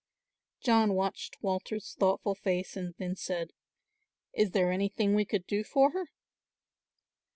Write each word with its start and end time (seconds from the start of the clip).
John 0.61 0.95
watched 0.95 1.43
Walter's 1.43 1.93
thoughtful 1.93 2.33
face 2.33 2.75
and 2.75 2.95
then 2.97 3.15
said, 3.15 3.53
"Is 4.33 4.49
there 4.49 4.71
anything 4.71 5.13
we 5.13 5.25
could 5.25 5.45
do 5.45 5.63
for 5.63 5.91
her?" 5.91 6.09